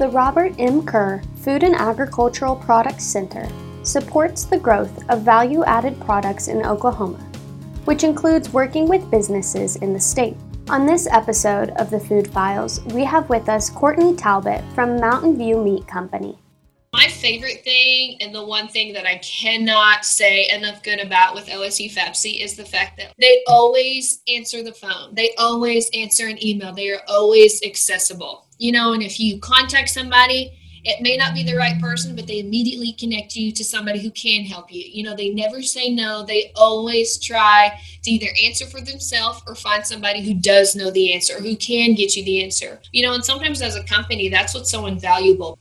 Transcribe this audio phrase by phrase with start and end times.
[0.00, 0.86] The Robert M.
[0.86, 3.46] Kerr Food and Agricultural Products Center
[3.82, 7.18] supports the growth of value added products in Oklahoma,
[7.84, 10.38] which includes working with businesses in the state.
[10.70, 15.36] On this episode of the Food Files, we have with us Courtney Talbot from Mountain
[15.36, 16.38] View Meat Company.
[16.94, 21.48] My favorite thing, and the one thing that I cannot say enough good about with
[21.48, 25.14] OSU FAPC, is the fact that they always answer the phone.
[25.14, 26.72] They always answer an email.
[26.72, 28.46] They are always accessible.
[28.60, 30.52] You know, and if you contact somebody,
[30.84, 34.10] it may not be the right person, but they immediately connect you to somebody who
[34.10, 34.82] can help you.
[34.86, 36.24] You know, they never say no.
[36.24, 41.14] They always try to either answer for themselves or find somebody who does know the
[41.14, 42.82] answer, who can get you the answer.
[42.92, 45.58] You know, and sometimes as a company, that's what's so invaluable.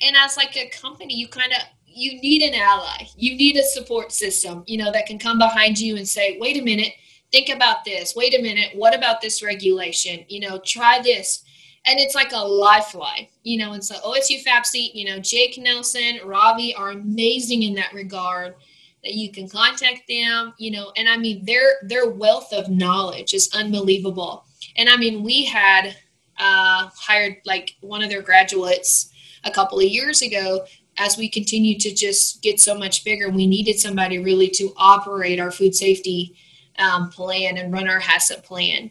[0.00, 3.06] And as like a company, you kind of you need an ally.
[3.16, 6.56] You need a support system, you know, that can come behind you and say, "Wait
[6.56, 6.92] a minute,
[7.30, 8.16] think about this.
[8.16, 10.24] Wait a minute, what about this regulation?
[10.28, 11.44] You know, try this."
[11.86, 13.72] And it's like a lifeline, you know.
[13.72, 18.54] And so OSU FAPC, you know, Jake Nelson, Ravi are amazing in that regard.
[19.02, 23.34] That you can contact them, you know, and I mean their their wealth of knowledge
[23.34, 24.44] is unbelievable.
[24.76, 25.96] And I mean, we had
[26.38, 29.10] uh, hired like one of their graduates
[29.44, 30.64] a couple of years ago
[30.98, 33.28] as we continue to just get so much bigger.
[33.28, 36.36] We needed somebody really to operate our food safety
[36.78, 38.90] um, plan and run our HACCP plan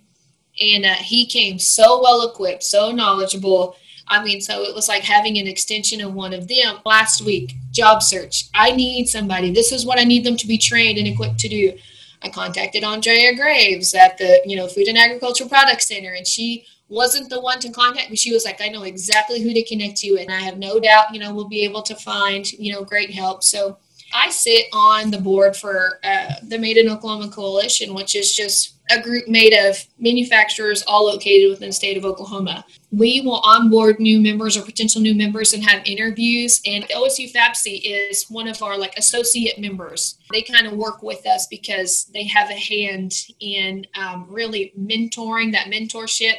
[0.62, 3.76] and uh, he came so well equipped, so knowledgeable.
[4.08, 6.80] I mean, so it was like having an extension of one of them.
[6.86, 8.50] Last week, job search.
[8.54, 9.52] I need somebody.
[9.52, 11.78] This is what I need them to be trained and equipped to do.
[12.22, 16.66] I contacted Andrea Graves at the you know Food and Agricultural Products Center, and she
[16.90, 18.18] wasn't the one to contact me.
[18.18, 21.14] She was like, I know exactly who to connect you, and I have no doubt
[21.14, 23.44] you know we'll be able to find you know great help.
[23.44, 23.78] So
[24.14, 28.76] I sit on the board for uh, the Made in Oklahoma Coalition, which is just
[28.92, 32.66] a group made of manufacturers all located within the state of Oklahoma.
[32.92, 36.62] We will onboard new members or potential new members and have interviews.
[36.66, 40.18] And the OSU FAPC is one of our like associate members.
[40.32, 45.52] They kind of work with us because they have a hand in um, really mentoring
[45.54, 46.36] that mentorship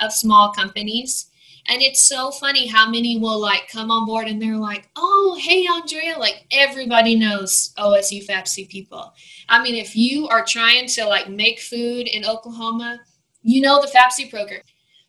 [0.00, 1.30] of small companies.
[1.66, 5.38] And it's so funny how many will like come on board and they're like, oh,
[5.40, 9.14] hey, Andrea, like everybody knows OSU FAPC people.
[9.48, 13.00] I mean, if you are trying to like make food in Oklahoma,
[13.42, 14.60] you know the FAPC program.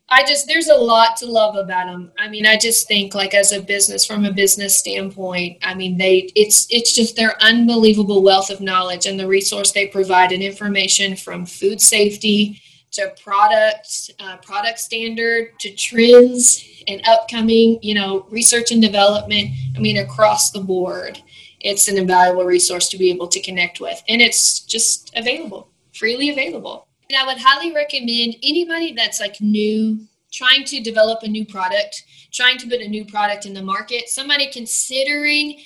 [0.08, 2.12] I just there's a lot to love about them.
[2.16, 5.98] I mean, I just think like as a business from a business standpoint, I mean,
[5.98, 10.44] they it's it's just their unbelievable wealth of knowledge and the resource they provide and
[10.44, 12.62] information from food safety
[12.96, 19.78] to product uh, product standard to trends and upcoming you know research and development i
[19.78, 21.22] mean across the board
[21.60, 24.02] it's an invaluable resource to be able to connect with.
[24.08, 26.86] And it's just available freely available.
[27.08, 30.00] And i would highly recommend anybody that's like new
[30.32, 32.02] trying to develop a new product
[32.32, 35.60] trying to put a new product in the market somebody considering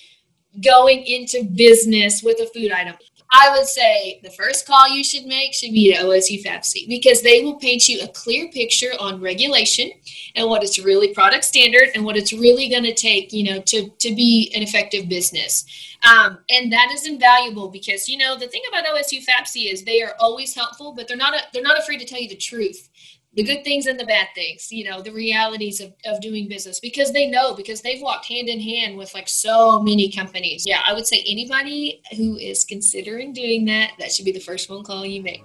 [0.62, 2.94] going into business with a food item
[3.32, 7.22] I would say the first call you should make should be to OSU FAPC because
[7.22, 9.90] they will paint you a clear picture on regulation
[10.34, 13.60] and what it's really product standard and what it's really going to take, you know,
[13.60, 15.64] to, to be an effective business.
[16.02, 20.02] Um, and that is invaluable because, you know, the thing about OSU FAPC is they
[20.02, 22.88] are always helpful, but they're not, a, they're not afraid to tell you the truth
[23.34, 26.80] the good things and the bad things you know the realities of, of doing business
[26.80, 30.80] because they know because they've walked hand in hand with like so many companies yeah
[30.86, 34.82] i would say anybody who is considering doing that that should be the first phone
[34.82, 35.44] call you make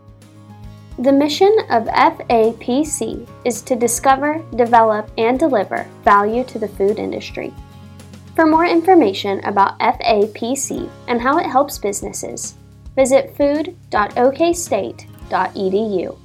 [0.98, 7.54] the mission of FAPC is to discover, develop, and deliver value to the food industry.
[8.34, 12.56] For more information about FAPC and how it helps businesses,
[12.96, 16.18] visit food.okstate.edu.